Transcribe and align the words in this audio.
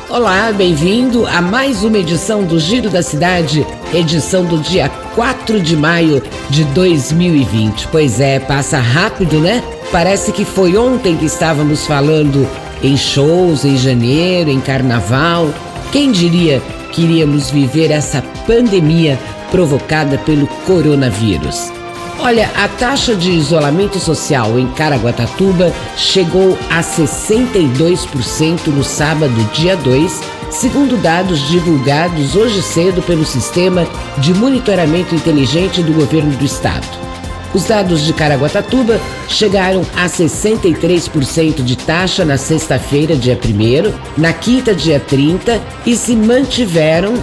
Olá, 0.09 0.51
bem-vindo 0.51 1.25
a 1.27 1.41
mais 1.41 1.83
uma 1.83 1.97
edição 1.97 2.43
do 2.43 2.59
Giro 2.59 2.89
da 2.89 3.03
Cidade, 3.03 3.65
edição 3.93 4.45
do 4.45 4.57
dia 4.59 4.89
4 5.15 5.59
de 5.61 5.75
maio 5.75 6.21
de 6.49 6.63
2020. 6.65 7.87
Pois 7.87 8.19
é, 8.19 8.39
passa 8.39 8.79
rápido, 8.79 9.39
né? 9.39 9.63
Parece 9.91 10.31
que 10.31 10.43
foi 10.43 10.77
ontem 10.77 11.15
que 11.15 11.25
estávamos 11.25 11.85
falando 11.85 12.47
em 12.83 12.97
shows 12.97 13.65
em 13.65 13.77
janeiro, 13.77 14.49
em 14.49 14.59
carnaval. 14.59 15.49
Quem 15.91 16.11
diria 16.11 16.61
que 16.91 17.03
iríamos 17.03 17.49
viver 17.49 17.91
essa 17.91 18.21
pandemia 18.45 19.17
provocada 19.49 20.17
pelo 20.17 20.47
coronavírus? 20.65 21.71
Olha, 22.19 22.49
a 22.57 22.67
taxa 22.67 23.15
de 23.15 23.31
isolamento 23.31 23.99
social 23.99 24.57
em 24.57 24.67
Caraguatatuba 24.71 25.71
chegou 25.95 26.57
a 26.69 26.81
62% 26.81 28.67
no 28.67 28.83
sábado, 28.83 29.33
dia 29.53 29.77
2, 29.77 30.19
segundo 30.49 30.97
dados 30.97 31.47
divulgados 31.47 32.35
hoje 32.35 32.61
cedo 32.61 33.01
pelo 33.01 33.25
Sistema 33.25 33.87
de 34.17 34.33
Monitoramento 34.33 35.13
Inteligente 35.13 35.83
do 35.83 35.93
Governo 35.93 36.31
do 36.35 36.45
Estado. 36.45 36.87
Os 37.53 37.65
dados 37.65 38.01
de 38.01 38.13
Caraguatatuba 38.13 38.99
chegaram 39.27 39.81
a 39.95 40.05
63% 40.05 41.63
de 41.63 41.77
taxa 41.77 42.25
na 42.25 42.37
sexta-feira, 42.37 43.15
dia 43.15 43.37
1, 43.37 44.19
na 44.21 44.33
quinta, 44.33 44.73
dia 44.73 44.99
30, 44.99 45.61
e 45.85 45.95
se 45.95 46.15
mantiveram 46.15 47.13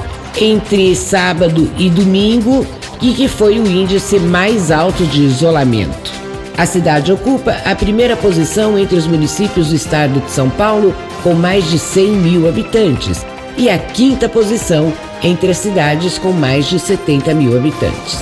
entre 0.41 0.97
sábado 0.97 1.71
e 1.79 1.89
domingo, 1.91 2.67
e 3.01 3.13
que 3.13 3.29
foi 3.29 3.59
o 3.59 3.67
índice 3.67 4.19
mais 4.19 4.71
alto 4.71 5.05
de 5.07 5.23
isolamento. 5.23 6.13
A 6.57 6.67
cidade 6.67 7.13
ocupa 7.13 7.57
a 7.65 7.75
primeira 7.75 8.17
posição 8.17 8.79
entre 8.79 8.97
os 8.97 9.07
municípios 9.07 9.69
do 9.69 9.75
estado 9.75 10.21
de 10.21 10.31
São 10.31 10.49
Paulo, 10.49 10.95
com 11.25 11.33
mais 11.33 11.69
de 11.71 11.79
100 11.79 12.11
mil 12.13 12.47
habitantes, 12.47 13.25
e 13.57 13.71
a 13.71 13.79
quinta 13.79 14.29
posição 14.29 14.93
entre 15.23 15.51
as 15.51 15.57
cidades 15.57 16.19
com 16.19 16.33
mais 16.33 16.67
de 16.67 16.79
70 16.79 17.33
mil 17.35 17.57
habitantes. 17.57 18.19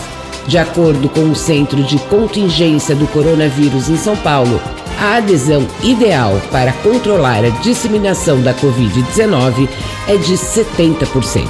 De 0.47 0.57
acordo 0.57 1.09
com 1.09 1.31
o 1.31 1.35
Centro 1.35 1.83
de 1.83 1.99
Contingência 1.99 2.95
do 2.95 3.07
Coronavírus 3.09 3.89
em 3.89 3.97
São 3.97 4.17
Paulo, 4.17 4.61
a 5.01 5.17
adesão 5.17 5.67
ideal 5.83 6.41
para 6.53 6.73
controlar 6.75 7.45
a 7.45 7.51
disseminação 7.61 8.41
da 8.41 8.55
Covid-19 8.55 9.69
é 10.07 10.17
de 10.17 10.35
70%. 10.35 11.49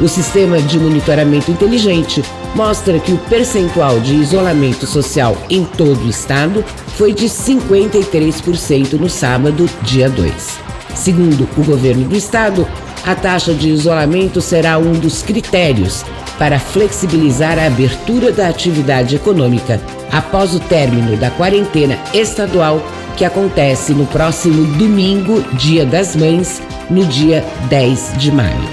O 0.00 0.08
sistema 0.08 0.60
de 0.60 0.78
monitoramento 0.78 1.50
inteligente 1.50 2.24
mostra 2.54 2.98
que 2.98 3.12
o 3.12 3.18
percentual 3.18 4.00
de 4.00 4.14
isolamento 4.14 4.86
social 4.86 5.36
em 5.48 5.64
todo 5.64 6.04
o 6.04 6.08
estado 6.08 6.64
foi 6.96 7.12
de 7.12 7.26
53% 7.26 8.94
no 8.94 9.10
sábado, 9.10 9.68
dia 9.82 10.08
2. 10.08 10.69
Segundo 11.00 11.48
o 11.56 11.64
governo 11.64 12.06
do 12.06 12.14
estado, 12.14 12.68
a 13.06 13.14
taxa 13.14 13.54
de 13.54 13.70
isolamento 13.70 14.38
será 14.42 14.76
um 14.76 14.92
dos 14.92 15.22
critérios 15.22 16.04
para 16.38 16.58
flexibilizar 16.58 17.58
a 17.58 17.66
abertura 17.66 18.30
da 18.30 18.48
atividade 18.48 19.16
econômica 19.16 19.80
após 20.12 20.54
o 20.54 20.60
término 20.60 21.16
da 21.16 21.30
quarentena 21.30 21.98
estadual 22.12 22.82
que 23.16 23.24
acontece 23.24 23.94
no 23.94 24.04
próximo 24.06 24.66
domingo, 24.76 25.40
Dia 25.54 25.86
das 25.86 26.14
Mães, 26.14 26.60
no 26.90 27.06
dia 27.06 27.46
10 27.70 28.18
de 28.18 28.30
maio. 28.30 28.68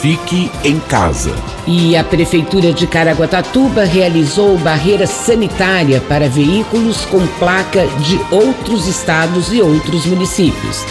Fique 0.00 0.50
em 0.64 0.80
casa. 0.80 1.32
E 1.66 1.96
a 1.96 2.02
Prefeitura 2.02 2.72
de 2.72 2.86
Caraguatatuba 2.88 3.84
realizou 3.84 4.58
barreira 4.58 5.06
sanitária 5.06 6.00
para 6.00 6.28
veículos 6.28 7.04
com 7.04 7.24
placa 7.38 7.86
de 8.00 8.20
outros 8.34 8.88
estados 8.88 9.52
e 9.52 9.62
outros 9.62 10.04
municípios. 10.06 10.84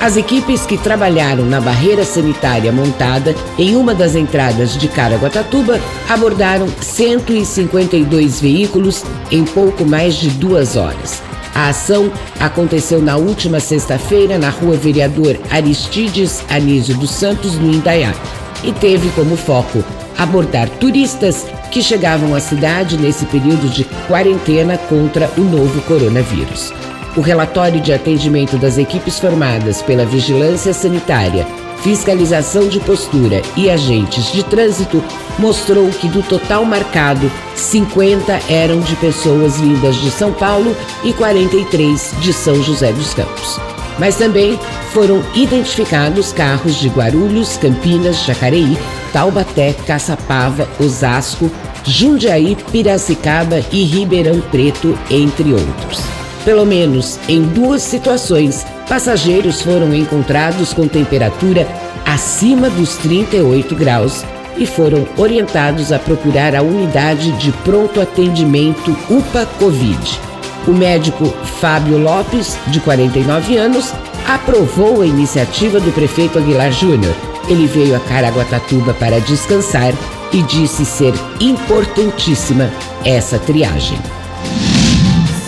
As 0.00 0.16
equipes 0.16 0.64
que 0.64 0.78
trabalharam 0.78 1.44
na 1.44 1.60
barreira 1.60 2.04
sanitária 2.04 2.70
montada 2.70 3.34
em 3.58 3.74
uma 3.74 3.94
das 3.94 4.14
entradas 4.14 4.76
de 4.76 4.86
Caraguatatuba 4.86 5.80
abordaram 6.08 6.68
152 6.80 8.40
veículos 8.40 9.02
em 9.30 9.44
pouco 9.44 9.84
mais 9.84 10.14
de 10.14 10.28
duas 10.30 10.76
horas. 10.76 11.22
A 11.54 11.70
ação 11.70 12.12
aconteceu 12.38 13.02
na 13.02 13.16
última 13.16 13.58
sexta-feira 13.58 14.38
na 14.38 14.50
rua 14.50 14.76
Vereador 14.76 15.36
Aristides 15.50 16.44
Anísio 16.48 16.96
dos 16.96 17.10
Santos, 17.10 17.54
no 17.54 17.72
Indaiá, 17.72 18.14
e 18.62 18.72
teve 18.72 19.08
como 19.10 19.36
foco 19.36 19.82
abordar 20.18 20.68
turistas 20.68 21.46
que 21.70 21.80
chegavam 21.80 22.34
à 22.34 22.40
cidade 22.40 22.98
nesse 22.98 23.24
período 23.26 23.68
de 23.68 23.84
quarentena 24.08 24.76
contra 24.76 25.30
o 25.38 25.42
novo 25.42 25.80
coronavírus. 25.82 26.72
O 27.16 27.20
relatório 27.20 27.80
de 27.80 27.92
atendimento 27.92 28.58
das 28.58 28.76
equipes 28.76 29.18
formadas 29.18 29.80
pela 29.80 30.04
Vigilância 30.04 30.74
Sanitária, 30.74 31.46
Fiscalização 31.82 32.68
de 32.68 32.80
Postura 32.80 33.40
e 33.56 33.70
agentes 33.70 34.32
de 34.32 34.42
trânsito 34.42 35.02
mostrou 35.38 35.88
que 35.90 36.08
do 36.08 36.22
total 36.22 36.64
marcado, 36.64 37.30
50 37.54 38.40
eram 38.48 38.80
de 38.80 38.96
pessoas 38.96 39.60
vindas 39.60 39.96
de 39.96 40.10
São 40.10 40.32
Paulo 40.32 40.76
e 41.04 41.12
43 41.12 42.14
de 42.20 42.32
São 42.32 42.60
José 42.62 42.92
dos 42.92 43.14
Campos. 43.14 43.60
Mas 43.98 44.16
também 44.16 44.58
foram 44.92 45.22
identificados 45.34 46.32
carros 46.32 46.76
de 46.76 46.88
Guarulhos, 46.88 47.56
Campinas, 47.56 48.24
Jacareí, 48.24 48.76
Taubaté, 49.12 49.74
Caçapava, 49.86 50.68
Osasco, 50.80 51.50
Jundiaí, 51.84 52.56
Piracicaba 52.70 53.62
e 53.72 53.84
Ribeirão 53.84 54.40
Preto, 54.40 54.98
entre 55.10 55.52
outros. 55.52 56.00
Pelo 56.44 56.64
menos 56.64 57.18
em 57.28 57.42
duas 57.42 57.82
situações, 57.82 58.64
passageiros 58.88 59.60
foram 59.60 59.94
encontrados 59.94 60.72
com 60.72 60.88
temperatura 60.88 61.66
acima 62.06 62.70
dos 62.70 62.96
38 62.96 63.74
graus 63.74 64.24
e 64.56 64.66
foram 64.66 65.06
orientados 65.16 65.92
a 65.92 65.98
procurar 65.98 66.54
a 66.54 66.62
unidade 66.62 67.32
de 67.32 67.52
pronto 67.52 68.00
atendimento 68.00 68.96
UPA 69.08 69.46
Covid. 69.58 70.20
O 70.66 70.72
médico 70.72 71.26
Fábio 71.60 71.98
Lopes, 71.98 72.58
de 72.66 72.80
49 72.80 73.56
anos, 73.56 73.92
aprovou 74.26 75.00
a 75.00 75.06
iniciativa 75.06 75.80
do 75.80 75.92
prefeito 75.92 76.38
Aguilar 76.38 76.72
Júnior. 76.72 77.14
Ele 77.48 77.66
veio 77.66 77.96
a 77.96 78.00
Caraguatatuba 78.00 78.92
para 78.94 79.20
descansar 79.20 79.94
e 80.32 80.42
disse 80.42 80.84
ser 80.84 81.14
importantíssima 81.40 82.70
essa 83.04 83.38
triagem. 83.38 83.98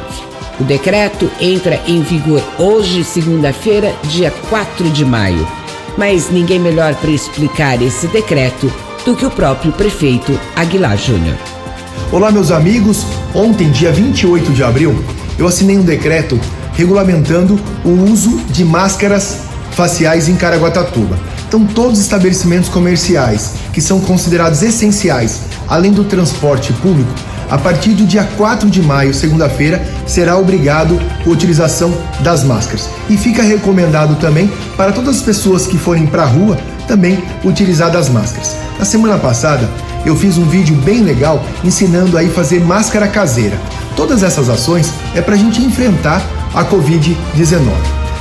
O 0.60 0.64
decreto 0.64 1.30
entra 1.40 1.80
em 1.88 2.02
vigor 2.02 2.44
hoje, 2.58 3.04
segunda-feira, 3.04 3.96
dia 4.04 4.32
4 4.50 4.90
de 4.90 5.06
maio. 5.06 5.48
Mas 5.98 6.30
ninguém 6.30 6.60
melhor 6.60 6.94
para 6.96 7.12
explicar 7.12 7.82
esse 7.82 8.08
decreto 8.08 8.72
do 9.06 9.16
que 9.16 9.26
o 9.26 9.32
próprio 9.32 9.72
prefeito 9.72 10.38
Aguilar 10.56 10.98
Júnior. 10.98 11.38
Olá, 12.12 12.32
meus 12.32 12.52
amigos. 12.52 13.06
Ontem, 13.34 13.72
dia 13.72 13.92
28 13.92 14.52
de 14.52 14.64
abril, 14.64 15.04
eu 15.38 15.48
assinei 15.48 15.78
um 15.78 15.84
decreto 15.84 16.40
regulamentando 16.74 17.60
o 17.86 17.90
uso 17.90 18.38
de 18.50 18.66
máscaras 18.66 19.49
faciais 19.72 20.28
em 20.28 20.36
Caraguatatuba. 20.36 21.18
Então, 21.48 21.66
todos 21.66 21.98
os 21.98 22.06
estabelecimentos 22.06 22.70
comerciais 22.70 23.54
que 23.74 23.82
são 23.82 24.00
considerados 24.00 24.62
essenciais, 24.62 25.42
além 25.68 25.92
do 25.92 26.04
transporte 26.04 26.72
público, 26.74 27.12
a 27.50 27.58
partir 27.58 27.94
do 27.94 28.06
dia 28.06 28.24
4 28.38 28.70
de 28.70 28.82
maio, 28.82 29.12
segunda-feira, 29.12 29.84
será 30.06 30.38
obrigado 30.38 31.00
a 31.26 31.30
utilização 31.30 31.92
das 32.20 32.44
máscaras. 32.44 32.88
E 33.10 33.18
fica 33.18 33.42
recomendado 33.42 34.16
também 34.20 34.52
para 34.78 34.92
todas 34.92 35.18
as 35.18 35.22
pessoas 35.24 35.66
que 35.66 35.78
forem 35.78 36.06
para 36.06 36.24
a 36.24 36.28
rua 36.28 36.58
também 36.88 37.24
utilizar 37.44 37.90
das 37.90 38.08
máscaras. 38.10 38.56
Na 38.78 38.86
semana 38.86 39.18
passada, 39.18 39.68
eu 40.06 40.16
fiz 40.16 40.38
um 40.38 40.46
vídeo 40.46 40.76
bem 40.76 41.02
legal 41.02 41.44
ensinando 41.64 42.18
aí 42.18 42.30
fazer 42.30 42.60
máscara 42.60 43.08
caseira. 43.08 43.58
Todas 43.96 44.22
essas 44.22 44.48
ações 44.48 44.94
é 45.16 45.22
para 45.22 45.34
a 45.34 45.38
gente 45.38 45.62
enfrentar 45.62 46.22
a 46.54 46.64
Covid-19. 46.64 47.60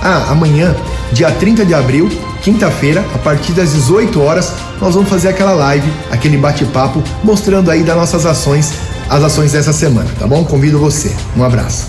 Ah, 0.02 0.26
amanhã, 0.30 0.74
dia 1.12 1.30
30 1.30 1.64
de 1.64 1.74
abril, 1.74 2.08
quinta-feira, 2.42 3.04
a 3.14 3.18
partir 3.18 3.52
das 3.52 3.72
18 3.72 4.20
horas, 4.20 4.52
nós 4.80 4.94
vamos 4.94 5.08
fazer 5.08 5.28
aquela 5.28 5.52
live, 5.52 5.90
aquele 6.10 6.36
bate-papo, 6.36 7.02
mostrando 7.24 7.70
aí 7.70 7.82
das 7.82 7.96
nossas 7.96 8.26
ações, 8.26 8.72
as 9.08 9.22
ações 9.22 9.52
dessa 9.52 9.72
semana, 9.72 10.10
tá 10.18 10.26
bom? 10.26 10.44
Convido 10.44 10.78
você. 10.78 11.14
Um 11.36 11.44
abraço. 11.44 11.88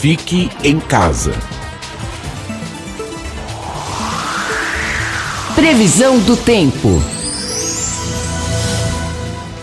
Fique 0.00 0.50
em 0.64 0.80
casa. 0.80 1.32
Previsão 5.54 6.18
do 6.20 6.36
tempo. 6.36 7.02